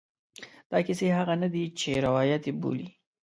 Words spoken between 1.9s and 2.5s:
روایت